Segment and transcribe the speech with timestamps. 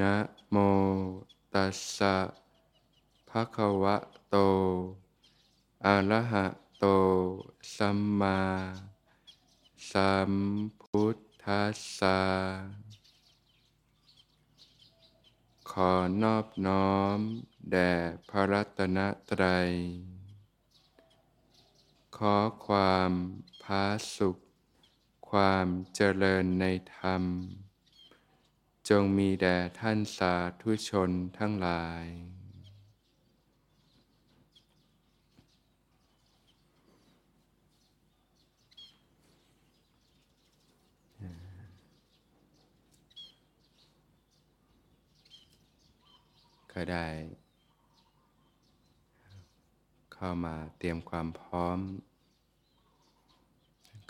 [0.00, 0.16] นะ
[0.50, 0.56] โม
[1.54, 2.16] ตัสสะ
[3.28, 3.96] ภะคะวะ
[4.28, 4.36] โต
[5.86, 6.46] อะระหะ
[6.78, 6.86] โต
[7.76, 8.40] สัมมา
[9.90, 10.32] สัม
[10.82, 12.20] พุทธัสสะ
[15.70, 15.92] ขอ
[16.22, 17.18] นอบน้อม
[17.70, 17.92] แด่
[18.28, 18.98] พระรัตน
[19.30, 19.70] ตรัย
[22.16, 23.12] ขอความ
[23.62, 23.84] พา
[24.16, 24.36] สุข
[25.30, 26.64] ความเจริญใน
[26.96, 27.24] ธรรม
[28.94, 32.06] จงมีแด่ท่านสาธุชนทั้งหลาย
[46.72, 47.06] ก็ได้
[50.14, 51.78] เข้ามาเตรียมความพร้อม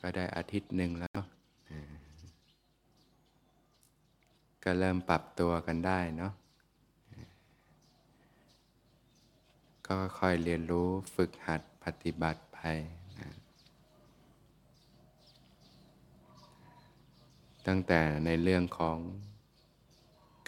[0.00, 1.20] ก็ได้อาทิตย์หนึ่งแล้ว
[4.64, 6.32] ก็เริ่มปรับตัวกันได้เนาะ
[9.86, 12.58] ก็ค่อยเรียนรู้ฝึกหัดปฏิบัติไป
[13.20, 13.30] นะ
[17.66, 18.98] ตั้งแต่ในเรื่องของ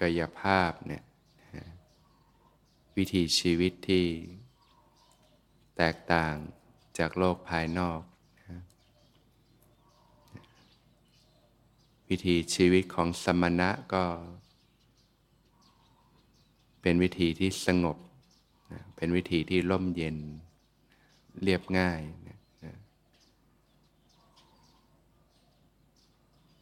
[0.00, 1.02] กายภาพเนี่ย
[2.96, 4.06] วิถีชีวิตที่
[5.76, 6.34] แตกต่าง
[6.98, 8.00] จากโลกภายนอก
[8.50, 8.60] นะ
[12.12, 14.04] วิถีชีวิตของสมณะก็
[16.82, 17.98] เป็นวิธีที่สงบ
[18.96, 20.16] เป็นวิธีที่ร่มเย็น
[21.42, 22.00] เรียบง่าย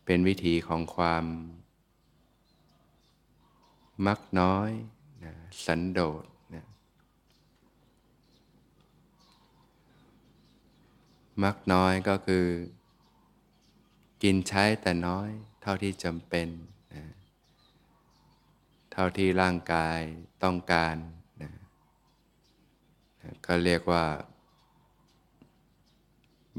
[0.04, 1.24] เป็นวิธีของความ
[4.06, 4.70] มักน้อย
[5.24, 5.34] นะ
[5.64, 6.24] สันโดษ
[6.54, 6.64] นะ
[11.42, 12.46] มักน้อยก็คือ
[14.22, 15.30] กินใช้แต่น้อย
[15.62, 16.48] เท่าที่จำเป็น
[16.94, 17.04] นะ
[18.92, 20.00] เท่าที่ร่างกาย
[20.44, 20.96] ต้องการ
[21.42, 21.52] นะ
[23.20, 24.04] นะก็เรียกว่า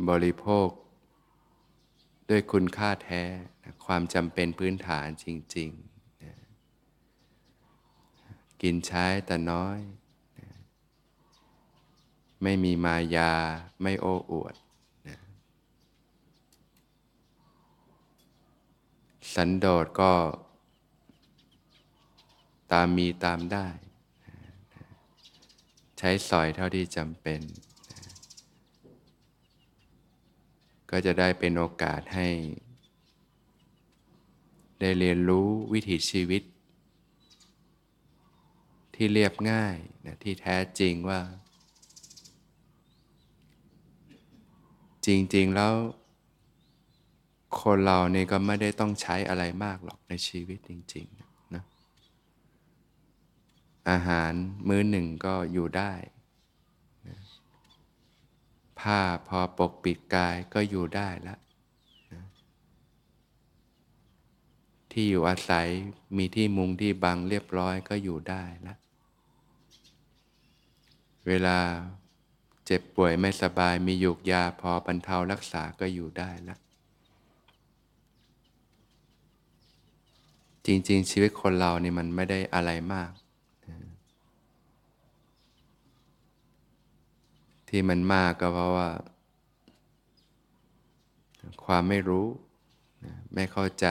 [0.10, 0.70] บริโภค
[2.30, 3.24] ด้วยคุณค่าแท้
[3.64, 6.34] นะความจำเป็นพื้นฐานจริงๆนะ
[8.62, 9.80] กินใช้แต่น้อย
[12.44, 13.34] ไม่มีมายา
[13.82, 14.56] ไม่โอ้อวด
[15.08, 15.18] นะ
[19.36, 20.14] สันโดษก็
[22.72, 23.68] ตามมีตามได้
[25.98, 27.42] ใช้สอยเท่าที่จำเป็น
[30.90, 32.30] ก็จะได้เป็นโอกาสให้
[34.80, 36.44] ได้เรียนรู้วิถีชีวิต
[38.96, 39.76] ที่เรียบง่าย
[40.06, 41.22] นะที่แท้จริงว่า
[45.06, 45.74] จริง ๆ แล้ว
[47.60, 51.64] คนเรานี่ก็ไม่ได้ต้องใช้อะไรมากหรอกในชีวิตจริงๆนะ
[53.90, 54.32] อาหาร
[54.68, 55.94] มื้อหนึ่งก็อยู่ได้
[57.08, 57.18] นะ
[58.80, 61.40] ผ้าพอปกปิดกายก็อยู่ได้ล้ว
[62.14, 62.24] นะ
[64.92, 65.68] ที่อยู่อาศัย
[66.18, 68.78] มีที่มุงที่บังเรียบร้อยก็อยู่ได้ล้ว
[71.28, 71.58] เวลา
[72.66, 76.60] เจ็บป่วยไม่สบายมียูกยาพอบรรเทารักษาก็อยู่ได้แล้ว
[80.66, 83.12] จริง ๆ ชีวิตคนเรานี่มันไม่ได้อะไรมาก
[87.68, 88.90] ที่มันมากก็เพราะว่า
[91.66, 92.28] ความไม่รู้
[93.34, 93.88] ไม่เข้าใจ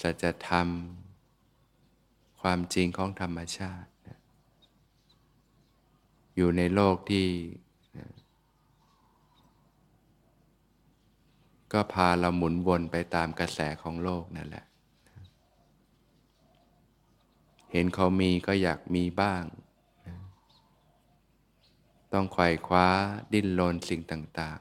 [0.00, 0.68] สัจธรรม
[2.40, 3.90] ความจริงของธรรมชาติ
[6.36, 7.26] อยู่ในโลกที่
[11.72, 14.64] ก็พาเราหมุนวนไปตามกระแสของโลกนั่นแหละ
[17.72, 19.42] เห็นเขามีก็อยากมีบ้าง
[22.12, 22.86] ต้องไขว่คว้า
[23.32, 24.60] ดิ้นรนสิ่งต่าง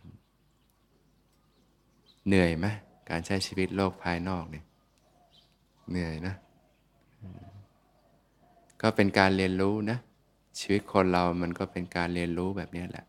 [1.57, 2.65] ๆ เหนื่อยไหม
[3.09, 4.65] การใช้ชีวิตโลกภายนอกเนี่ย
[5.91, 6.35] เหนื่อยนะ
[8.81, 9.97] ก็เป็นการเรียนรู้นะ
[10.59, 13.05] ชีวิตคนเรามันก็เป็นการเรียนรู้แบบนี้แหละ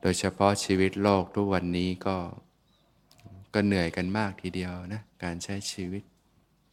[0.00, 2.16] โดยเฉพาะชีวิตโลกทุกวันนี้ก็
[3.54, 6.02] ก็เหนื่อยกันมากทีเดียวนะ การใช้ชีวิต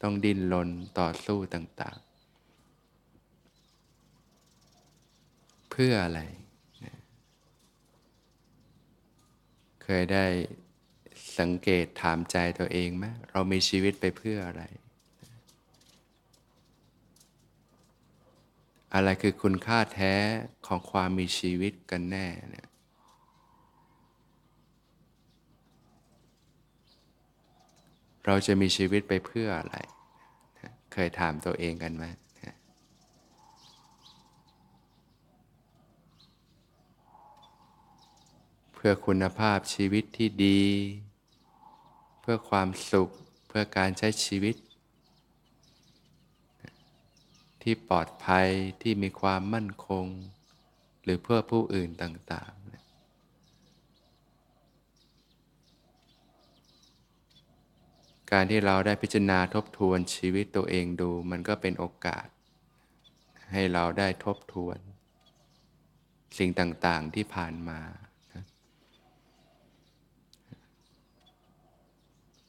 [0.02, 0.70] ต้องดิ้นรน
[1.00, 2.10] ต่อสู้ต่าง ๆ
[5.70, 6.22] เพื่ออะไร
[9.84, 10.26] เคยได้
[11.40, 14.64] สังเกตถามใจตัวเองไหมเรามีชีวิตไปเพื่ออะไร
[18.94, 20.14] อะไรคือคุณค่าแท้
[20.68, 22.69] ของความมีชีวิตกันแน่เนี่ย
[28.26, 29.76] เราจะมีชีวิตไปเพื่ออะไร
[30.94, 32.06] เคยถามตัวเองกันไหม
[38.74, 40.64] เพื่อคุณภาพชีวิตที่ดี
[42.22, 43.10] เพื่อความสุข
[43.48, 44.56] เพื่อการใช้ชีวิต
[47.62, 48.48] ที่ปลอดภัย
[48.82, 50.06] ที่มีความมั่นคง
[51.04, 52.52] หรือเพื่อผู้อื่นต่าง
[58.32, 62.28] การที่เราได้พิจารณาทบทวนชีวิตตัวเองดู มันก็เป็นโอกาส
[63.52, 64.78] ให้เราได้ทบทวน
[66.38, 67.80] สิ่งต่างๆที่ผ่านมา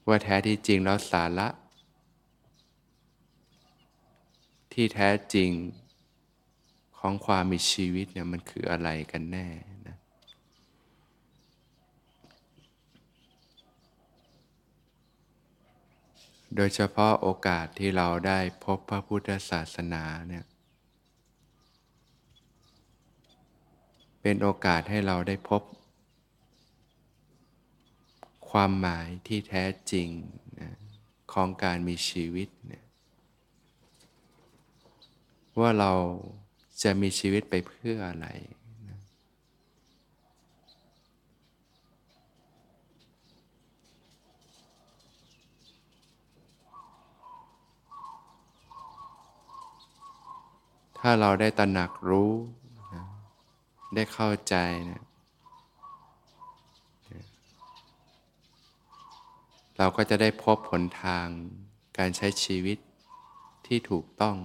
[0.07, 1.49] ว่าแท้ที่จริงแล้วสาระ
[4.73, 5.51] ที่แท้จริง
[6.99, 9.49] ของความมีชีวิตเนี่ยมันคืออะไรกันแน่
[16.57, 20.45] โดยเฉพาะโอกาสที่เราได้พบพระพุทธศาสนาเนี่ย
[24.23, 25.63] เป็นโอกาสให้เราได้พบ
[28.51, 30.09] ความหมายที่แท้จริง
[30.61, 30.71] นะ
[31.33, 32.85] ของการมีชีวิตเนี่ย
[35.61, 35.93] ว่าเรา
[36.83, 38.29] จะมีชีวิตไปเพื่ออะไร
[51.01, 52.33] ถ้าเราได้ตระหนักรู้
[52.95, 53.05] นะ
[53.95, 54.55] ได้เข้าใจ
[54.91, 55.03] นะ
[59.79, 61.27] เราก็จะได้พบผลทาง
[61.99, 62.79] การใช้ชีวิต
[63.67, 64.37] ที่ถูกต้อง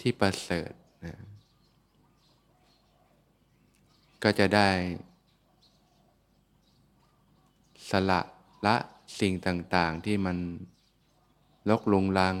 [0.00, 0.72] ที่ประเสริฐ
[1.04, 1.16] นะ
[4.22, 4.70] ก็จะได้
[7.90, 8.20] สละ
[8.66, 8.76] ละ
[9.20, 10.36] สิ่งต่าง ๆ ที่มัน
[11.70, 12.36] ลกลุงลัง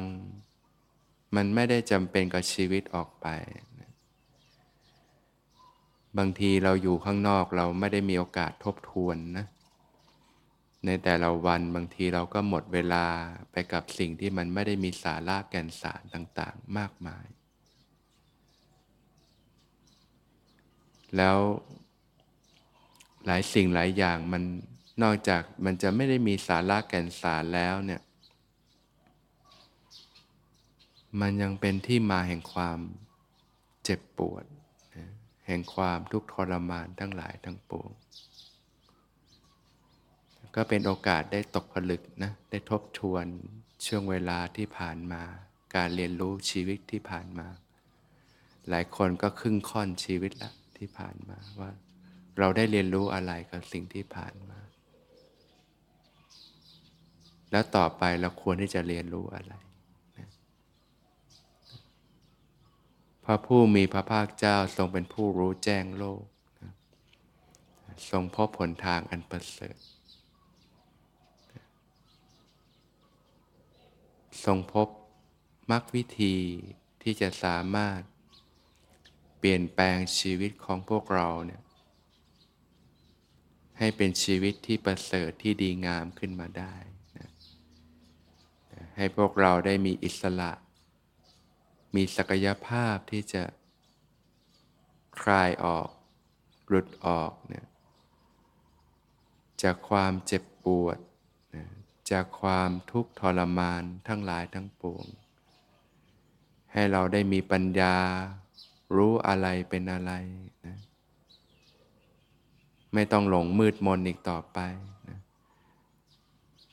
[1.34, 3.26] มันไม่ได้จำเป็นกับชีวิตออกไป
[6.18, 9.46] บางทีเราอยู่ข้างนอกเราไม่ได้มีโอกาสทบทวนนะ
[10.86, 13.04] ในแต่ละวันบางทีเราก็หมดเวลา
[13.52, 17.26] ไปกับสิ่งที่มันไม่ได้มีสาระแก่นสารต่าง ๆ มากมาย
[21.16, 21.38] แล้ว
[23.26, 24.42] หลายสิ่งหลายอย่างมัน
[25.02, 28.00] นอกจากมันจะไม่ได้มีสาระแก่นสารแล้วเนี่ย
[31.20, 32.78] มันยังเป็นที่มาแห่งความ
[33.84, 34.44] เจ็บปวด
[35.46, 37.90] แห่งความทุกข์ทรมานทั้งหลายทั้งปวง
[40.54, 43.26] ก็เป็นโอกาสได้ตกผลึกนะได้ทบทวน
[43.86, 45.22] ช่วงเวลาที่ผ่านมา
[45.76, 47.48] การเรียนรู้ชีวิตที่ผ่านมา
[48.68, 51.70] หลายคนก็ครึ่งค่อนชีวิตละที่ผ่านมาว่า
[52.38, 54.58] เราได้เรียนรู้อะไรกับสิ่งที่ผ่านมา
[57.50, 59.54] แล้วต่อไปเราควรที่จะเรียนรู้อะไร
[63.28, 66.22] พระผู้มีพระภาคเจ้าทรงเป็นผู้รู้แจ้งโลก
[68.10, 69.76] ทรงพบผลทางอันประเสริฐ
[74.44, 74.88] ทรงพบ
[75.70, 76.36] มรรควิธี
[77.02, 78.00] ที่จะสามารถ
[79.38, 81.62] เปลี่ยนแปลงชีวิตของพวกเราเนี่ย
[83.78, 86.74] ให้เป็นชีวิตที่ประเสริฐที่ดีงามขึ้นมาได้
[87.18, 87.30] นะ
[88.96, 90.52] ให้พวกเราได้มีอิสระ
[91.96, 93.42] มีศักยภาพที่จะ
[95.20, 95.88] คลายออก
[96.68, 97.66] หลุดออกเนี่ย
[99.62, 100.98] จากความเจ็บปวด
[102.10, 105.06] จากความทุกข์ทรมานทั้งหลายทั้งปวง
[106.72, 107.96] ให้เราได้มีปัญญา
[108.96, 110.12] รู้อะไรเป็นอะไร
[110.66, 110.78] นะ
[112.94, 114.58] ไม่ต้องหลงมืดมนอีกต่อไป
[115.08, 115.18] นะ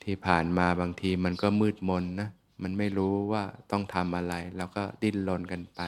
[0.03, 2.29] ที่ผ่านมาบางทีมันก็มืดมนนะ
[2.63, 5.82] มันไม่รู้ว่าต้องทำอะไรแล้วก็ดิ้นรนกันไป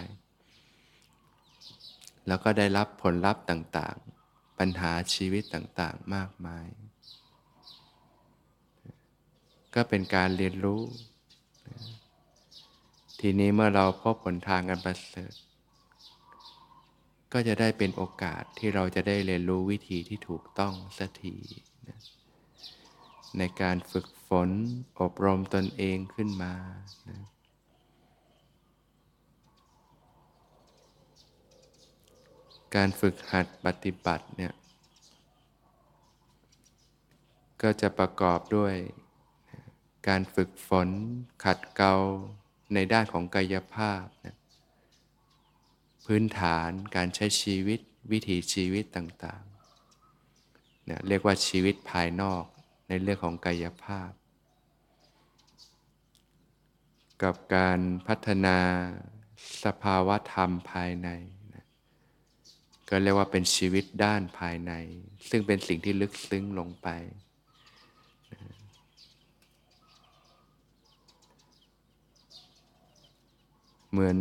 [2.27, 6.67] แล้วก็ได้รับผลลัพธ์ต่างๆ ปัญหาชีวิตต่างๆมากมาย
[9.75, 10.81] ก็เป็นการเรียนรู้
[13.19, 15.33] ทีนี้เมื่อเราพบผลทางกันประเสริฐ
[17.33, 21.35] ก็จะได้เป็นโอกาสที่เราจะได้เรียนรู้วิธีที่ถูกต้องสักที
[23.37, 24.49] ในการฝึก ฝน
[24.99, 26.53] อบรมตนเองขึ้นมา
[27.09, 27.19] นะ
[32.75, 34.53] การฝึกหัดปฏิบัติเนี่ย
[37.61, 38.75] ก็จะประกอบด้วย
[40.07, 40.89] การฝึกฝน
[41.43, 41.95] ขัดเกลา
[42.73, 44.37] ในด้านของกายภาพนะ
[46.05, 47.79] พื้นฐานการใช้ชีวิต
[48.11, 52.43] วิถีชีวิตต่างๆนะเรียกว่าชีวิตภายนอก
[52.87, 54.11] ในเรื่องของกายภาพ
[57.23, 58.57] กับการพัฒนา
[59.63, 61.09] สภาวะธรรมภายใน
[61.53, 61.65] นะ
[62.89, 64.73] ก็เรียกว่าเป็นชีวิตด้านภายใน
[65.29, 66.87] ซึ่งเป็นสิ่งที่ลึกซึ้งลงไป
[73.91, 74.17] เหมือน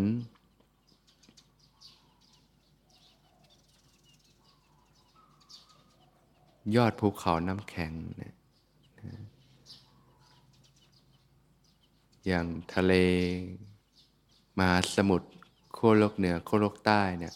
[6.76, 7.92] ยอดภูเขาน้ำแข็ง
[8.22, 8.33] นะ
[12.26, 12.92] อย่างทะเล
[14.58, 15.28] มหาสมุทร
[15.72, 17.34] โคโลกเหนือโคโลกใต้เนี่ย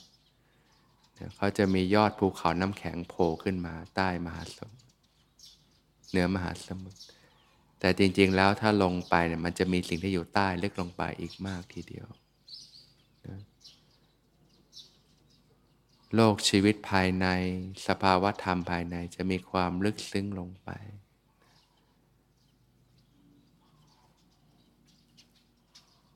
[1.37, 4.87] เขาจะมียอดภูเขาน้ำแข็งโผล่ขึ้นมาใต้มหาสมุทร
[6.11, 6.99] เหนือมหาสมุทร
[7.81, 12.09] แต่จริงๆแล้วถ้าลงไปเนี่ยมันจะมีสิ่งที่อยู่ใต้เลึกลงไปอีกมากทีเดียว
[16.15, 17.27] โลกชีวิตภายใน
[17.87, 20.71] สภาวะธรรมภายในจะมีความลึกซึ้งลงไป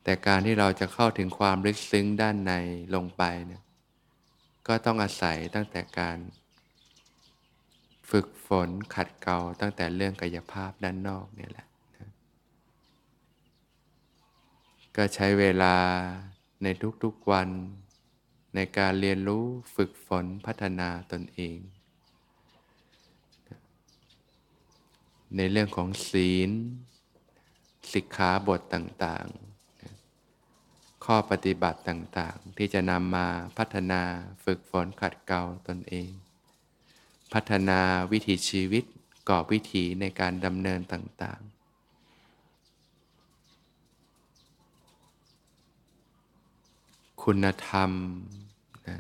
[0.05, 2.53] แต่การที่เราจะเข้าถึงความลึกซึ้งด้านใน
[2.95, 3.63] ลงไปเนี่ย
[4.67, 6.19] ก็ต้องอาศัยตั้งแต่การ
[8.11, 11.67] ฝึกฝนขัดเกลาตั้งแต่เรื่องกายภาพด้านนอกเนี่ยแหละ
[14.97, 15.77] ก็ใช้เวลา
[16.63, 16.67] ใน
[17.03, 17.49] ทุกๆวัน
[18.55, 19.45] ในการเรียนรู้
[19.75, 21.59] ฝึกฝนพัฒนาตนเอง
[25.37, 26.51] ในเรื่องของศีล
[27.93, 29.52] สิกขาบทต่างๆ
[31.05, 33.27] ข้อปฏิบัติต่างๆ ที่จะนำมา
[33.59, 34.03] พัฒนา
[34.45, 36.11] ฝึกฝนขัดเกลาตนเอง
[37.33, 37.81] พัฒนา
[38.13, 38.85] วิถีชีวิต
[39.29, 41.53] กอบวิถีในการดำเนินต่างๆ
[47.23, 47.91] คุณธรรม
[48.89, 48.97] นะ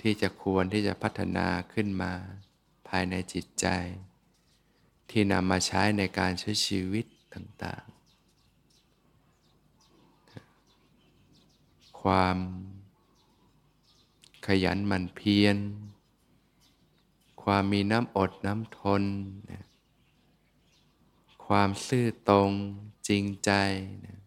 [0.00, 2.12] ที่จะควรที่จะพัฒนาขึ้นมา
[2.88, 3.66] ภายในจิตใจ
[5.10, 7.04] ที่นำมาใช้ในการใช้ชีวิต
[7.34, 8.01] ต่างๆ
[12.02, 12.36] ความ
[14.46, 15.56] ขยันหมั่นเพียร
[17.42, 19.02] ความมีน้ำอดน้ำทน
[19.50, 19.64] นะ
[21.46, 22.50] ความซื่อตรง
[23.08, 23.50] จริงใจ
[24.06, 24.18] นะ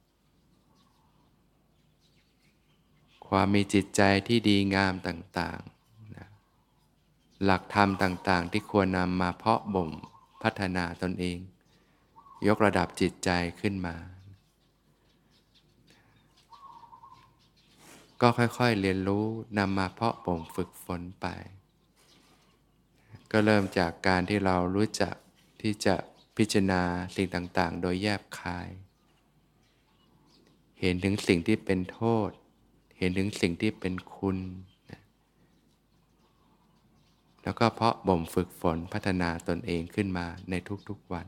[3.27, 6.27] ความมีจิตใจที่ดีงามต่างๆนะ
[7.43, 9.89] หลักธรรมต่างๆ ที่ควรนำมาเพาะบ่ม
[10.41, 11.37] พัฒนาตนเอง
[12.47, 13.29] ยกระดับจิตใจ
[13.59, 13.95] ขึ้นมา
[18.27, 19.25] ก็ค่อยๆเรียนรู้
[19.57, 21.27] นำมาเพาะบ่มฝึกฝนไป
[23.31, 25.15] ก็เริ่มจากการที่เรารู้จัก
[25.61, 25.95] ที่จะ
[26.37, 26.81] พิจารณา
[27.15, 28.69] สิ่งต่างๆ โดยแยบคาย
[30.79, 32.29] เห็นถึงสิ่งที่เป็นโทษ
[32.97, 34.37] เห็นถึงสิ่งที่เป็นคุณ
[34.91, 35.01] นะ
[37.43, 40.53] แล้วก็เพาะบ่มฝึกฝนพัฒนาตนเองขึ้นมาใน
[40.89, 41.27] ทุกๆวัน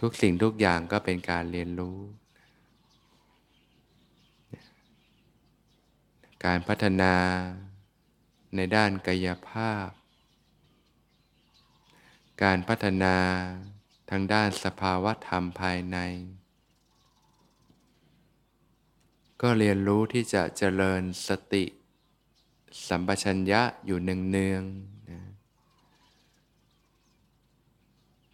[0.00, 1.98] ทุกสิ่งทุกอย่างก็เป็นการเรียนรู้
[4.54, 4.64] นะ
[6.46, 7.14] การพัฒนา
[8.56, 9.88] ในด้านกายภาพ
[12.42, 13.16] การพัฒนา
[14.10, 15.98] ทางด้านสภาวะธรรมภายใน
[19.42, 21.64] ก็เรียนรู้ที่จะเจริญสติ
[22.88, 25.20] สัมปชัญญะอยู่เนืองๆนะ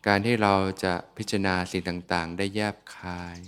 [0.07, 3.39] การที่เราจะพิจารณาสิ่งต่างๆ ได้แยบคาย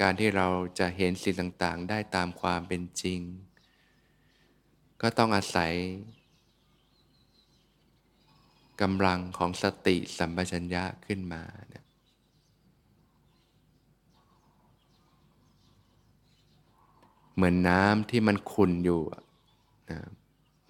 [0.00, 3.20] การที่เราจะเห็นสิ่งต่างๆ ได้ตามความเป็นจริง
[5.02, 5.72] ก็ต้องอาศัย
[8.80, 11.84] กำลังของสติสัมปชัญญะขึ้นมาเนะ
[17.34, 19.00] เหมือนน้ำที่มันขุ่นอยู่
[19.90, 19.98] นะ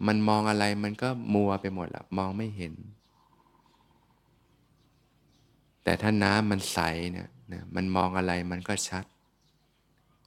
[0.06, 2.74] มันมองอะไรมันก็มัวไปหมดละมองไม่เห็น
[5.84, 6.78] แต่ถ้าน้ำมันใส
[7.12, 9.04] เนี่ยนะมันมองอะไรมันก็ชัด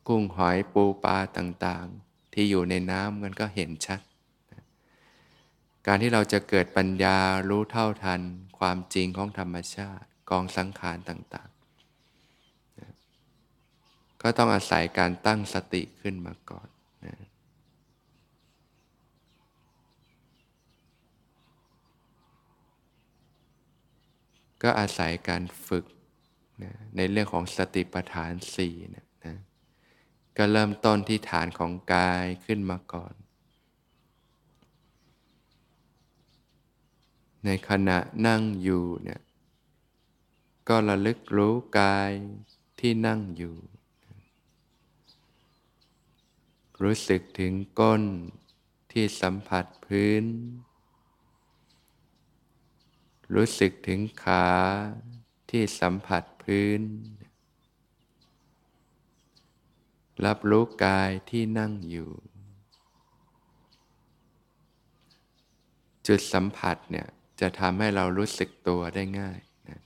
[0.08, 2.05] กุ้งหอยปูปลาต่างๆ
[2.36, 4.00] ที่อยู่ในน้ำมันก็เห็นชัด
[5.88, 7.18] การที่เราจะเกิดปัญญา
[7.50, 8.22] รู้เท่าทัน
[8.60, 11.50] ความจริงของธรรมชาติกองสังขารต่าง
[14.28, 16.68] ก็ต้องอาศัยการตั้งสติขึ้นมาก่อน
[17.06, 17.18] นะ
[24.64, 25.86] ก็อาศัยการฝึก
[26.64, 29.05] นะในเรื่องของสติปัฏฐานสี่นะนะ
[30.38, 33.14] ก็เริ่มต้นที่ฐานของกายขึ้นมาก่อน
[37.46, 39.22] ในขณะนั่งอยู่เนี่ย
[40.68, 42.12] ก็ระลึกรู้กาย
[42.80, 43.56] ที่นั่งอยู่
[46.84, 48.04] รู้สึกถึงก้น
[48.92, 50.24] ที่สัมผัสพื้น
[53.34, 54.48] รู้สึกถึงขา
[55.50, 56.82] ที่สัมผัสพื้น
[60.26, 62.10] รับรู้กายที่นั่งอยู่
[66.08, 67.08] จุดสัมผัสเนี่ย
[67.40, 69.82] จะทำให้เรารู้สึกตัวได้ง่ายนะ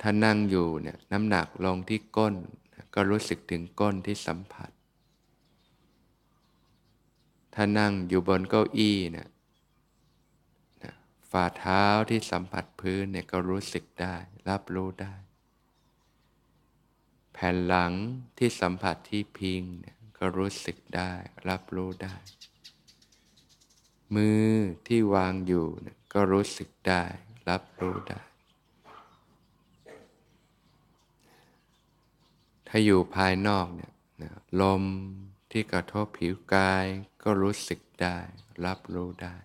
[0.00, 2.34] ถ้านั่งอยู่เนี่ยน้ำหนักลงที่ก้น
[2.94, 4.70] ก็รู้สึกถึงก้นที่สัมผัส
[7.54, 9.28] ถ้านั่งอยู่บนเก้าอี้เนี่ย
[11.30, 14.16] ฝ่าเท้าที่สัมผัสพื้นเนี่ยก็รู้สึกได้
[14.48, 15.14] รับรู้ได้
[17.38, 17.92] แผ่นหลัง
[18.38, 19.62] ที่สัมผัสที่พิง
[20.18, 21.12] ก็รู้สึกได้
[21.48, 22.16] รับรู้ได้
[24.14, 24.50] มือ
[24.86, 25.66] ที่วางอยู่
[26.14, 27.02] ก็รู้สึกได้
[27.48, 28.22] รับรู้ได้
[32.68, 33.92] ถ้าอยู่ภายนอกเนี่ย
[34.60, 34.82] ลม
[35.50, 36.86] ที่กระทบผิวกาย
[37.22, 38.18] ก็รู้สึกได้
[38.66, 39.36] รับรู้ได้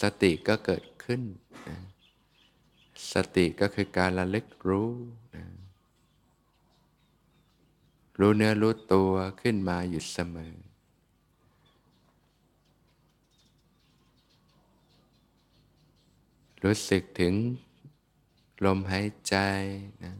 [0.00, 1.22] สติก็เกิดขึ้น
[3.12, 4.90] สติก็คือการระลึกรู้
[8.20, 10.54] รู้เนื้อรู้ตัวขึ้นมาอยู่เสมอ
[16.64, 17.34] รู้สึกถึง
[18.64, 19.36] ลมหายใจ
[20.04, 20.14] นะ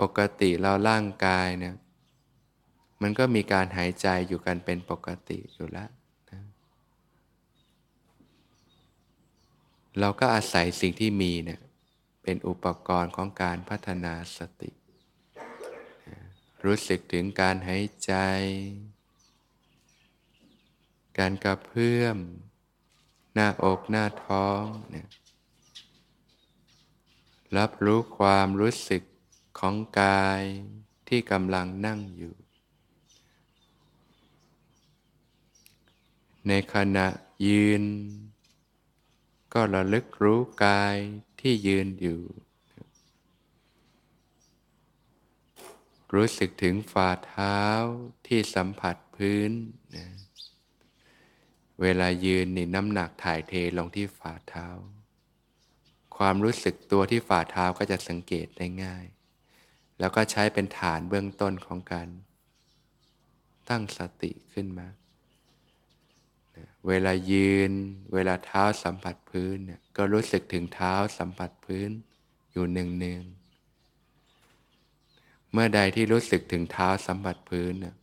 [0.00, 1.74] ปกติเราร่างกายเนี่ย
[3.02, 5.90] มันก็มีการหายใจอยู่กันเป็นปกติอยู่แล้ว
[10.00, 11.60] เราก็อาศัยสิ่งที่มีเนี่ย
[12.22, 14.70] เป็นอุปกรณ์ของการพัฒนาสติ
[16.64, 18.12] รู้สึกถึงการหายใจ
[21.18, 22.18] การกระเพื่อม
[23.34, 25.08] หน้าอกหน้าท้องเนี่ย
[27.56, 29.02] รับรู้ความรู้สึก
[29.58, 30.42] ของกาย
[31.08, 32.34] ที่กำลังนั่งอยู่
[36.48, 37.06] ในขณะ
[37.46, 37.84] ยืน
[39.54, 40.96] ก็ระลึกรู้กาย
[41.40, 42.20] ที่ยืนอยู่
[46.14, 47.60] รู้สึกถึงฝ่าเท้า
[48.26, 49.50] ที่สัมผัสพื้น
[49.96, 50.06] นะ
[51.82, 54.68] เวลายืนนี่น้ำหนักถ่ายเทลงที่ฝ่าเท้า
[56.16, 59.06] ความรู้สึกตัวที่ฝ่าเท้าก็จะสังเกตได้ง่าย
[59.98, 62.08] แล้วก็ใช้เป็นฐานเบื้องต้นของการ
[63.68, 64.88] ตั้งสติขึ้นมา
[66.88, 67.72] เวลายืน
[68.14, 71.90] เวลาเท้าสัมผัสพื้นเนี่ยก็รู้สึกถึงเท้าสัมผัสพื้น
[72.52, 73.22] อยู่หนึ่งหนึ่ง
[75.52, 77.96] เมื่อใดที่รู้สึกถึงเท้าสัมผัสพื้นเนี่ย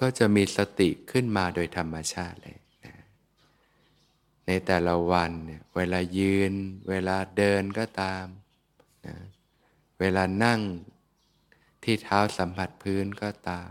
[0.00, 2.94] ก็จะมีสติขึ้นมาโดยธรรมชาติเลยนะ
[4.46, 6.52] ในแต่ละวันเนี่ยเวลายืน
[6.88, 8.24] เวลาเดินก็ตาม
[9.06, 9.16] นะ
[10.00, 10.60] เวลานั่ง
[11.84, 13.70] ที่เท้าสัมผัสพื้นก็ตาม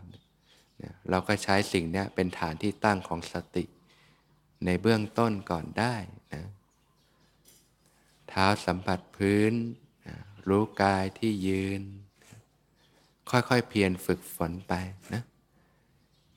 [1.09, 3.65] เราก็ใช้สิ่งนี้เป็นฐานที่ตั้งของสติ
[4.65, 5.95] ในเบื้องต้นก่อนได้
[6.33, 6.43] นะ
[8.29, 9.53] เท้าสัมผัสพื้น
[10.49, 11.81] รู้กายที่ยืน
[13.31, 14.73] ค่อยๆเพียรฝึกฝนไป
[15.13, 15.23] นะ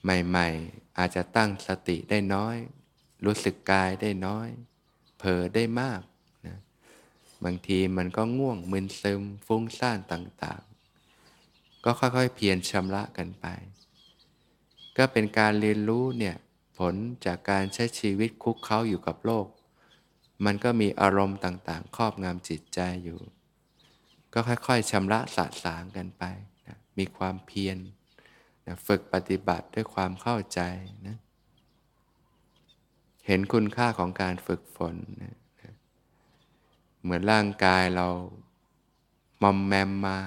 [0.03, 2.57] ใหม่ๆ อาจจะตั้งสติได้น้อย
[3.25, 4.49] รู้สึกกายได้น้อย
[5.19, 6.01] เผลอได้มาก
[6.47, 6.59] นะ
[7.45, 13.47] บางทีมันก็ง่วงมึนซึมฟุ้งซ่านต่างๆ ก็ค่อยๆ เพียรชำระกันไป
[14.97, 16.37] ก็เป็นการเรียนรู้เนี่ย
[16.79, 16.95] ผล
[17.27, 19.47] จากการใช้ชีวิตคุกเข้าอยู่กับโลก
[20.45, 23.21] มันก็มีอารมณ์ต่างๆ ครอบงำจิตใจอยู่
[24.35, 26.25] ก็ค่อยๆชำระสะสางกันไป
[26.67, 27.79] นะมีความเพียร
[28.67, 30.61] นะฝึกปฏิบัติด้วยความเข้าใจ
[31.07, 31.17] นะ
[33.27, 35.37] เห็นคุณค่าของการฝึกฝนนะ
[37.03, 38.09] เหมือนร่างกายเรา
[39.43, 40.21] มอมแมมมา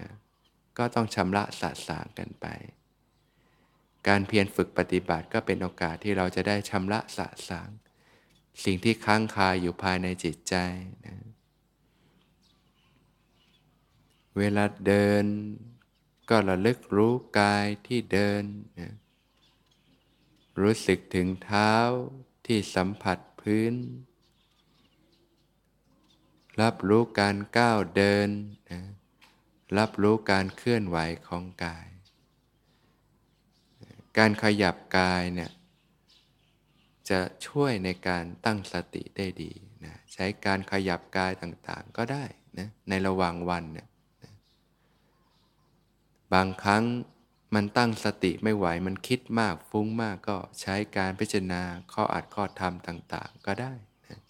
[0.00, 0.10] นะ
[0.78, 2.46] ก็ต้องชำระสะสางกันไป
[4.08, 7.70] การเพียรฝึกปฏิบัติก็เป็นโอกาสที่เราจะได้ชำระสะสาง
[8.64, 10.54] สิ่งที่ค้างคาอยู่ภายในจิตใจ
[11.06, 11.16] นะ
[14.38, 15.24] เวลาเดิน
[16.30, 18.42] ก็ระลึกรู้กายที่เดิน
[18.78, 18.92] นะ
[20.60, 21.74] รู้สึกถึงเท้า
[22.46, 23.74] ที่สัมผัสพื้น
[26.60, 28.28] รับรู้การก้าวเดิน
[28.70, 28.82] นะ
[29.78, 31.86] รับรู้การเคลื่อนไหวของกาย
[34.18, 35.50] การขยับกายเนี่ย
[37.10, 39.52] จะช่วยในการตั้งสติได้ดี
[39.84, 42.24] นะใช้การขยับกายต่างๆก็ได้
[42.58, 43.86] นะในระหว่างวันเนี่ย
[46.34, 46.84] บางครั้ง
[47.54, 51.62] มันตั้งสติไม่ไหวมันคิดมากฟุ้งมากก็ใช้การพิจารณา
[51.92, 53.72] ข้ออัดข้อธรรมต่าง ๆ ก็ได้
[54.10, 54.20] นะ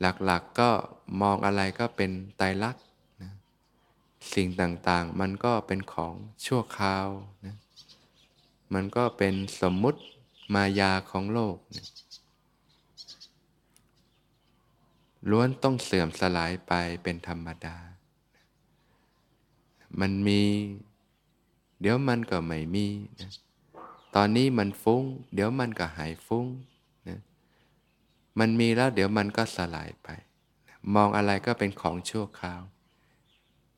[0.00, 0.70] หลักๆกก็
[1.22, 2.84] มองอะไรก็เป็นไตรลักษณ์
[3.22, 3.32] นะ
[4.34, 6.14] สิ่งต่างๆ มันก็เป็นของ
[6.46, 7.08] ชั่วคราว
[7.46, 7.56] นะ
[8.74, 10.00] มันก็เป็นสมมุติ
[10.54, 11.86] มายาของโลกนะ
[15.30, 17.76] ล้วนต้องเสื่อมสลายไปเป็นธรรมดา
[20.00, 20.42] มันมี
[21.80, 22.86] เดี๋ยวมันก็ไม่มี
[23.20, 23.30] นะ
[24.14, 25.04] ตอนนี้มันฟุง้ง
[25.34, 26.46] เดี๋ยวมันก็หายฟุง้ง
[27.08, 27.20] นะ
[28.38, 30.08] มันมีแล้วเดี๋ยวมันก็สลายไป
[30.94, 32.62] มองอะไรก็เป็นของชั่วคราว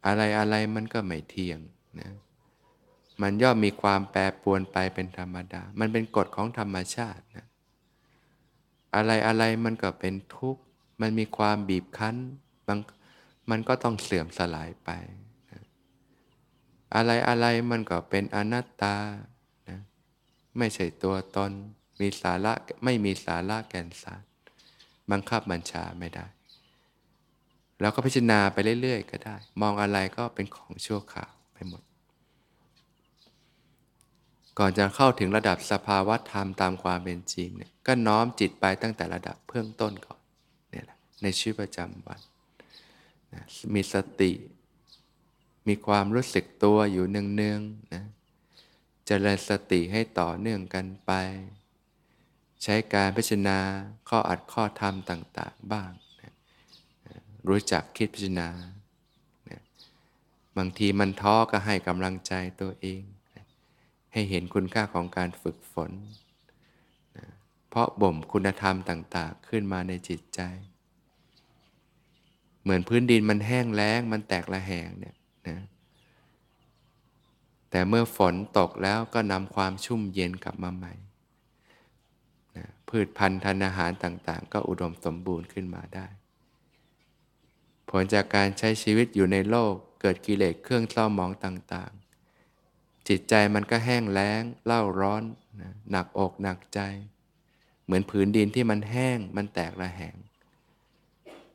[0.06, 1.58] อะไรอะไรมันก็ไม่เที่ยง
[2.00, 2.10] นะ
[3.22, 7.46] มันย่อมมีความแปรปรวนไปเป็นธรรมดา มันเป็นกฎของธรรมชาตินะ
[8.94, 10.62] อะไรอะไรมันก็เป็นทุกข์
[11.00, 12.16] มันมีความบีบคั้น
[13.50, 14.90] มันก็ต้องเสื่อมสลายไป
[16.94, 18.96] อะไรอะไรมันก็เป็นอนัตตา
[19.68, 19.80] นะ
[20.58, 21.52] ไม่ใช่ตัวตน
[22.00, 22.52] มีสาระ
[22.84, 24.22] ไม่มีสาระแก่นสาร
[25.10, 26.26] บังคับบัญชาไม่ได้
[27.80, 31.82] แล้วก็พิจารณาไปเรื่อย ๆ ก็ได้ มองอะไรก็เป็นของชั่วข่าวไปหมด
[34.58, 40.20] ก่อนจะเข้าถึงระดับสภาวะธรรมตามความเป็นจริงเนี่ยก็น้อมจิตไปตั้งแต่ระดับเบื้องต้นก่อน
[40.70, 42.20] เนี่ยแหละในชีวิตประจำวัน
[43.32, 43.42] นะ
[43.74, 44.30] มีสติ
[45.68, 48.04] มีความรู้สึกตัวอยู่เนืองๆนะ
[49.06, 51.12] เจริญสติให้ต่อเนื่องกันไป
[52.62, 53.58] ใช้การพิจารณา
[54.08, 56.32] ข้ออัดข้อธรรมต่าง ๆ บ้างนะ
[57.48, 58.48] รู้จักคิดพิจารณา
[59.50, 59.60] นะ
[60.56, 63.02] บางทีมันท้อก็ให้กำลังใจตัวเอง
[64.12, 65.90] ให้เห็นคุณค่าของการฝึกฝน
[67.16, 67.26] นะ
[67.68, 70.40] เพราะบ่มคุณธรรมต่าง ๆ ขึ้นมาในจิตใจ
[72.62, 75.14] เหมือนพื้นดินมันแห้งแล้งมันแตกละแหงเนี่ย
[75.48, 75.60] นะ
[77.70, 80.94] แต่เมื่อฝนตกแล้วก็นำความชุ่มเย็นกลับมาใหม่
[82.56, 86.06] นะพืชพันธุ์ทานอาหารต่าง ๆ ก็อุดมสมบูรณ์ขึ้นมาได้
[87.90, 91.92] ผลจากการใช้ชีวิตอยู่ในโลกเกิดกิเลสเครื่องเศร้าหมองต่าง
[92.50, 95.22] ๆ จิตใจมันก็แห้งแล้งเล่าร้อน
[95.60, 96.80] นะหนักอกหนักใจ
[97.84, 100.16] เหมือนผืนดินที่มันแห้งมันแตกระแหง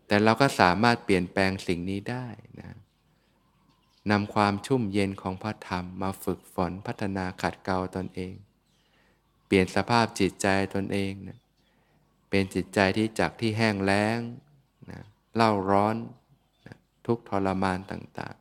[0.08, 2.28] แต่เราก็สามารถเปลี่ยนแปลงสิ่งนี้ได้
[2.62, 2.72] นะ
[4.12, 8.34] นำความชุ่มเย็นของพระธรรมมาฝึกฝนพัฒนาขัดเกลาตนเอง
[9.46, 11.40] เปลี่ยนสภาพจิตใจตนเองนะ
[12.30, 14.20] เป็นจิตใจที่จากที่แห้งแล้ง
[14.92, 15.02] นะ
[15.36, 15.96] เล่าร้อน
[16.66, 18.36] นะทุกทรมานต่าง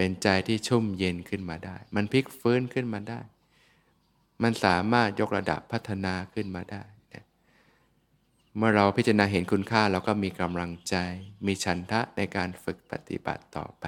[0.00, 3.20] เป็นใจที่ชุ่มเย็นขึ้นมาได้ มันพลิกฟื้นขึ้นมาได้
[4.42, 6.82] มันสามารถยกระดับพัฒนาขึ้นมาได้
[8.56, 10.96] เมื่อเราพิจารณาเห็นคุณค่าเราก็มีกำลังใจ
[11.46, 13.86] มีฉันทะในการฝึกปฏิบัติต่อไป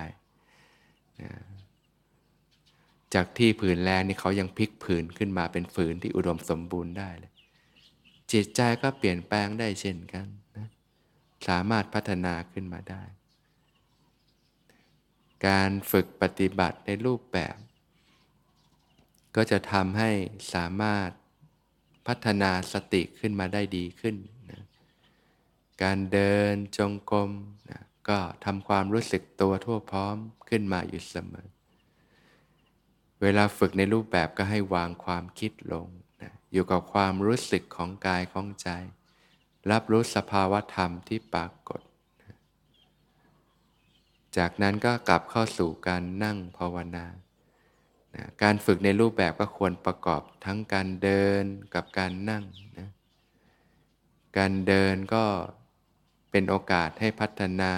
[3.14, 7.32] จากที่ผืนแรงนี่เขายังพลิกผืนขึ้นมาเป็นฝืนที่อุดมสมบูรณ์ได้เลย
[8.32, 10.68] จิตใจก็เปลี่ยนแปลงได้เช่นกันนะ
[11.48, 13.02] สามารถพัฒนาขึ้นมาได้
[15.46, 17.56] การฝึกปฏิบัติในรูปแบบ
[19.36, 20.10] ก็จะทำให้
[20.54, 21.10] สามารถ
[22.06, 24.16] พัฒนาสติขึ้นมาได้ดีขึ้น
[25.82, 27.30] การเดินจงกรม
[27.70, 30.16] นะก็ทำความรู้สึกตัวทั่วพร้อม
[30.48, 31.48] ขึ้นมาอยู่เสมอ
[33.22, 35.86] เวลาฝึกในรูปแบบก็ให้วางความคิดลง
[36.22, 38.68] นะอยู่กับความรู้สึกของกายของใจ
[39.70, 41.80] รับรู้สภาวะธรรมที่ปรากฏ
[44.36, 47.06] จากนั้นก็กลับเข้าสู่การนั่งภาวนา
[48.14, 52.44] นะการฝึกในรูปแบบก็ควรประกอบทั้งการเดินกับการนั่ง
[52.78, 52.90] นะ
[54.38, 55.24] การเดินก็
[56.30, 57.72] เป็นโอกาสให้พัฒนา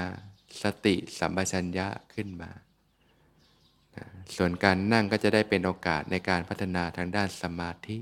[0.62, 2.50] สติสัมปชัญญะขึ้นมา
[4.36, 7.98] ส่วนการนั่งก็จะได้เป็นโอกาสในการพัฒนาทางด้านสมาธิ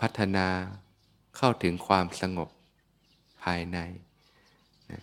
[0.00, 0.46] พัฒนา
[1.36, 2.48] เข้าถึงความสงบ
[3.42, 3.78] ภายใน
[4.90, 5.02] นะ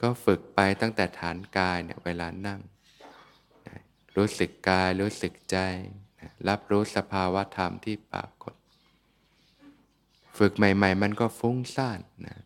[0.00, 2.60] ก็ฝึกไปตั้งแต่ฐานกายเนี่ยเวลานั่ง
[4.16, 5.58] รู้สึกกายรู้สึกใจ
[6.48, 8.54] รับรู้สภาวะธรรมที่ปรากฏ
[10.38, 12.38] ฝึกใหม่ ๆ มันก็ฟุ้งซ่านนะ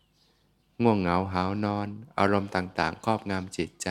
[0.81, 1.87] ง่วงเหงาหานอน
[2.19, 3.89] อารมณ์ต่างๆ ครอบงำจิตใจ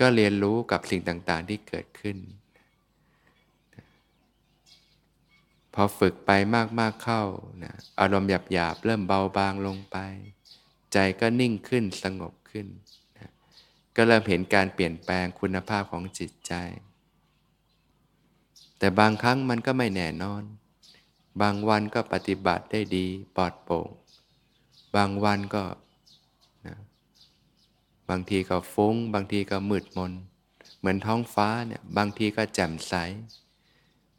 [0.00, 2.18] ก็เรียนรู้กับสิ่งต่างๆที่เกิดขึ้น
[5.74, 6.30] พอฝึกไป
[6.80, 7.22] มากๆเข้า
[7.64, 9.96] นะอารมณ์หยาบๆเริ่มเบาบางลงไป
[10.92, 12.66] ใจก็นิ่งขึ้นสงบขึ้น
[13.18, 13.30] นะ
[13.96, 16.52] ก็เริ่มเห็นการเปลี่ยนแปลงคุณภาพของจิตใจ
[18.78, 20.42] แต่บางครั้งมันก็ไม่แน่นอน
[21.42, 23.88] บางวันก็ปฏิบัติได้ดีปลอดโปร่ง
[24.96, 25.64] บางวันก็
[26.66, 26.76] นะ
[28.10, 30.12] บางทีก็ฟุ้ง บางทีก็มืดมน
[30.78, 32.94] เหมือนท้องฟ้าเนี่ยบางทีก็แจ่มใส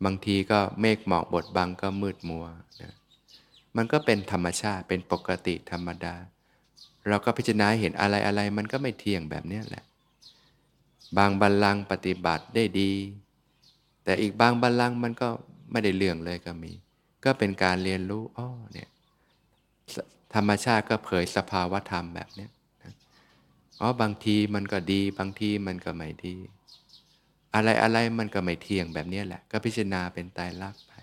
[0.05, 2.45] บางทีก็เมฆหมอกบดบังก็มืดมัว
[2.81, 2.93] นะ
[3.75, 6.15] มันก็เป็นธรรมชาติเป็นปกติธรรมดา
[7.07, 9.83] เราก็พิจารณาเห็นอะไรอะไรมันก็ไม่เที่ยงแบบนี้แหละ
[11.17, 12.91] บางบัลลังก์ปฏิบัติได้ดี
[14.03, 15.29] แต่อีกบางบัลลังก์มันก็
[15.71, 16.71] ไม่ได้เรื่องเลยก็มี
[17.27, 18.89] ก็เป็นการเรียนรู้อ้อเนี่ย
[20.35, 22.47] ธรรมชาติก็เผยสภาวะธรรมแบบนี้
[23.79, 26.35] อ๋อบางทีมันก็ดี บางทีมันก็ไม่ดี
[27.53, 30.93] อะไรอะไรมันก็ไม่เที่ยงแบบนี้แหละ ก็พิจารณาเป็นตายรักไป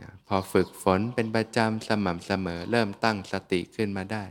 [0.00, 4.24] นะพอฝึกฝนเป็นประจำสม่ำเสมอ เริ่มตั้งสติขึ้นมาได้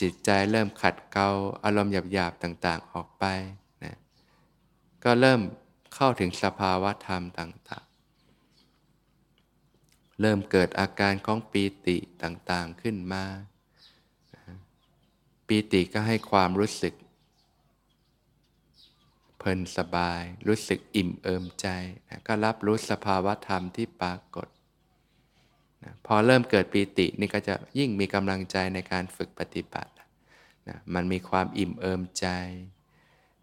[0.00, 1.28] จิตใจเริ่มขัดเกลา
[1.64, 3.24] อารมณ์หยาบๆต่างๆออกไป
[3.84, 3.96] นะ
[5.04, 5.40] ก็เริ่ม
[5.94, 7.84] เข้าถึงสภาวะธรรมต่าง
[10.20, 13.24] เริ่มเกิดอาการของปีติต่างๆขึ้นมา
[15.46, 16.94] ปีติก็ให้ความรู้สึก
[19.38, 21.68] เพลินสบาย รู้สึกอิ่มเอิมใจ
[22.08, 24.48] นะก็รับรู้สภาวะธรรมที่ปรากฏ
[25.84, 29.92] นะพอเริ่มเกิดปีตินี่ก็จะยิ่งมีกำลังใจในการฝึกปฏิบัติ
[30.68, 32.26] นะมันมีความอิ่มเอิมใจ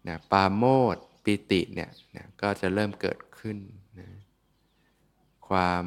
[0.08, 0.64] นะปาโม
[0.94, 3.58] ดปีติเนี่ยนะก็จะเริ่มเกิดขึ้น
[3.98, 4.08] นะ
[5.48, 5.84] ความ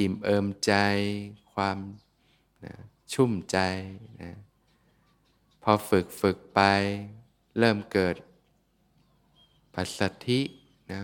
[0.00, 0.74] อิ่มเอิมใจ
[1.54, 1.78] ความ
[2.64, 2.74] นะ
[3.12, 3.58] ชุ่มใจ
[4.22, 4.32] นะ
[5.62, 6.60] พอฝึกฝึกไป
[7.58, 8.16] เริ่มเกิด
[9.74, 10.40] ปัสสธิ
[10.92, 11.00] นะ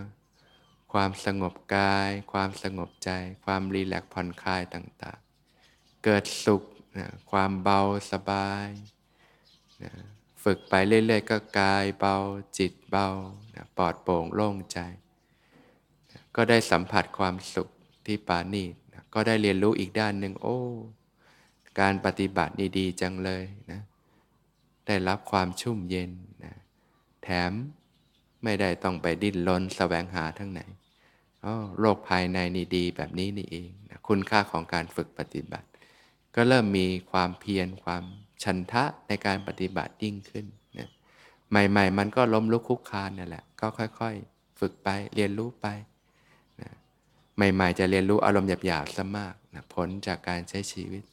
[0.93, 3.11] ความสงบกาย ความสงบใจ
[3.45, 6.63] ความรีแลกผ่อนคลายต่างๆ เกิดสุข
[6.97, 7.81] นะความเบา
[8.11, 8.69] สบาย
[9.83, 9.91] นะ
[10.43, 12.15] ฝึกไปเรื่อยๆ ก็กายเบา
[12.57, 13.07] จิตเบา
[13.55, 14.79] นะปลอดโปร่งโล่งใจ
[16.11, 17.67] นะก็ได้สัมผัสความสุข
[18.05, 18.86] ที่ปานีนะ
[19.19, 20.57] ก็ได้เรียนรู้อีกด้านหนึ่งโอ้
[21.79, 23.81] การปฏิบัตินี่ดีจังเลยนะ
[24.87, 26.11] ได้รับความชุ่มเย็น
[26.43, 26.53] นะ
[27.23, 27.51] แถม
[28.43, 30.61] ไม่ได้ต้องไปดิ้นรนสแสวงหาทั้งไหน
[31.45, 35.67] อ๋อโรคภายในนี่ดีแบบนี้นี่เองนะคุณค่าของการฝึกปฏิบัติ
[36.35, 38.03] ก็เริ่มมีความเพียรความ
[38.43, 40.45] ชันทะในการปฏิบัติยิ่งขึ้น
[40.77, 40.89] นะ
[41.49, 45.67] ใหม่ๆ มันก็ล้มลุกคุกคานนั่นแหละ ก็ค่อยๆ ฝึกไปเรียนรู้ไป
[47.37, 51.03] ใหม่ๆ จะเรียนรู้อารมณ์หยาบๆซะมากนะผลจากการใช้ชีวิต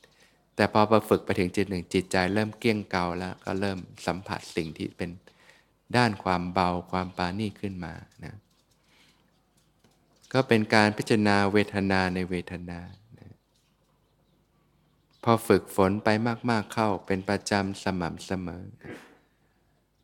[0.56, 5.10] แต่พอมาฝึกไปถึงจิตหนึ่งจิตใจเริ่มเกี้ยงเกาแล้วก็เริ่มสัมผัสสิ่งที่เป็น
[5.96, 8.34] ด้านความเบาความปานี่ขึ้นมานะ
[10.32, 12.78] ก็เป็นการพิจารณาเวทนาในเวทนา
[13.18, 13.30] นะ
[15.24, 16.08] พอฝึกฝนไป
[16.50, 18.64] มาก ๆเข้าเป็นประจำสม่ำเสมอ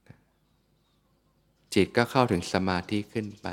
[0.09, 0.19] นะ
[1.75, 3.49] จิตก็เข้าถึงสมาธิขึ้นไป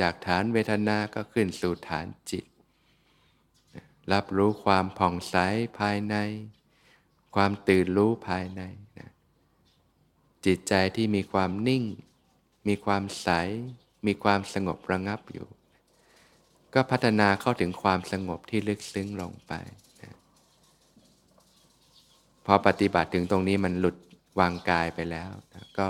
[0.00, 2.44] จากฐานเวทนาก็ขึ้นสู่ฐานจิต
[4.12, 5.36] รับรู้ความผ่องใส
[5.78, 6.16] ภายใน
[7.34, 8.62] ความตื่นรู้ภายใน
[8.98, 9.10] นะ
[10.46, 11.84] จิตใจที่มีความนิ่ง
[12.68, 13.28] มีความใส
[14.06, 15.46] มีความสงบระงับอยู่
[16.74, 19.52] ก็พัฒนาเข้าถึงความสงบที่ลึกซึ้งลงไป
[20.02, 20.14] นะ
[22.46, 23.96] พอปฏิบัติถึงตรงนี้มันหลุด
[24.40, 25.88] วางกายไปแล้วนะก็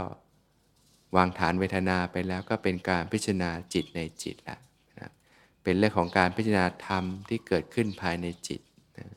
[1.16, 4.60] วางฐานเวทนาไปแล้วก็เป็นการพิจารณาจิตในจิตแล้ว
[5.62, 8.60] เป็นเรื่องของการพิจารณาธรรมที่เกิดขึ้นภายในจิต
[8.98, 9.08] นะ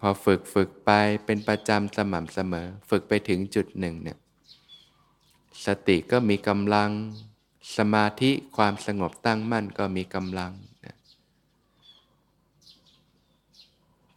[0.00, 0.90] พอฝึกฝึกไป
[1.24, 4.18] เป็นประจำสม่ำเสมอ ฝึกไปถึงจุดหนึ่งเนี่ย
[5.66, 6.90] สติก็มีกำลัง
[7.76, 10.52] สมาธิความสงบตั้งมั่นก็มีกำลัง
[10.86, 10.96] นะ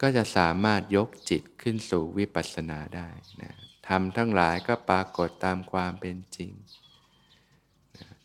[0.00, 3.08] ก็จะสามารถยกจิตขึ้นสู่วิปัสสนาได้
[3.42, 3.54] นะ
[3.88, 6.52] ทำทั้งหลายก็ปรากฏตามความเป็นจริง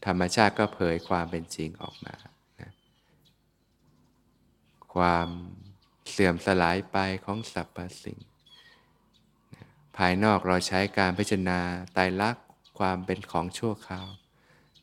[0.06, 2.15] ธรรมชาติก็เผยความเป็นจริงออกมา
[2.62, 2.71] นะ
[4.95, 5.28] ความ
[6.12, 8.19] เสื่อมสลายไปของสรรพสิ่ง
[9.56, 9.65] นะ
[9.97, 11.60] ภายนอกเราใช้การพิจารณา
[11.97, 12.36] ตายรัก
[12.80, 14.08] ความเป็นของชั่วคราว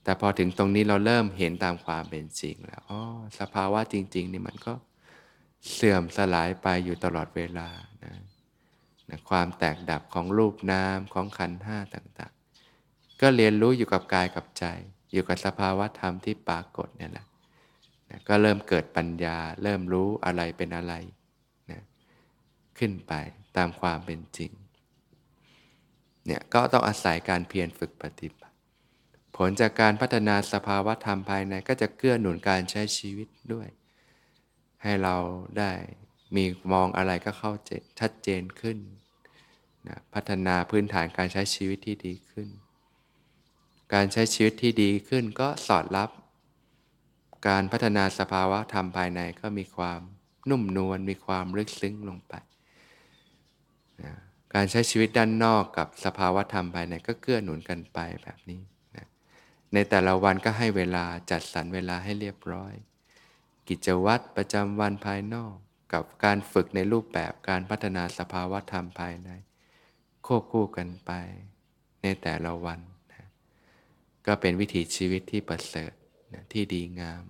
[0.02, 3.00] แต่พอถึงตรงนี้เราเริ่มเห็นตามความเป็นจริงแล้วอ๋อ
[3.38, 4.72] สภาวะจริง ๆ นี่มันก็
[5.72, 7.68] เสื่อมสลายไปอยู่ตลอดเวลา
[9.10, 14.64] นะความแตกดับของรูปนามของขันห้าต่างๆ ก็เรียนรู้อยู่กับกายกับใจ
[15.12, 17.26] อยู่กับสภาวะธรรมที่ปรากฏเนี่ยแหละ
[18.10, 20.94] นะก็เริ่มเกิดปัญญา เริ่มรู้อะไรเป็นอะไร
[21.70, 21.82] นะ
[22.78, 23.12] ขึ้นไป
[23.56, 24.52] ตามความเป็นจริง
[26.26, 28.54] เนี่ยก็ต้องอาศัยการเพียรฝึกปฏิบัติ
[29.36, 33.68] ผลจากการพัฒนาสภาวะธรรมภายในก็จะเกื้อหนุนการใช้ชีวิตด้วย
[34.82, 35.16] ให้เรา
[35.58, 35.72] ได้
[36.34, 37.52] มีมองอะไรก็เข้า
[38.00, 38.78] ชัดเจนขึ้น
[39.88, 42.48] นะพัฒนาพื้นฐานการใช้ชีวิตที่ดีขึ้น
[43.94, 46.10] การใช้ชีวิตที่ดีขึ้นก็สอดรับ
[47.48, 50.00] การพัฒนาสภาวะธรรมภายในก็มีความ
[50.50, 52.34] นุ่มนวลมีความลึกซึ้งลงไป
[54.02, 54.14] นะ
[54.54, 58.60] การใช้ชีวิตด้านนอกกับสภาวะธรรมภายในก็เกื้อหนุนกันไปแบบนี้
[58.96, 59.06] นะ
[59.74, 62.74] ในแต่ละวันก็ให้เวลาจัดสรรเวลาให้เรียบร้อย
[63.68, 65.56] กิจวัตรประจำวันภายนอก
[65.92, 69.30] กับการฝึกในรูปแบบการพัฒนาสภาวะธรรมภายใน
[70.26, 71.12] ควบคู่กันไป
[72.02, 72.80] ในแต่ละวัน
[73.12, 73.24] นะ
[74.26, 75.92] ก็เป็นวิถีชีวิตที่ประเสริฐ
[76.32, 77.22] นะที่ดีงาม